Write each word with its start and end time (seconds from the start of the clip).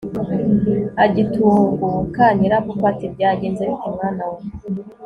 agitunguka, 1.05 2.23
nyirabukwe 2.37 2.85
ati 2.91 3.05
byagenze 3.13 3.61
bite, 3.69 3.87
mwana 3.95 4.23
wa 4.31 4.39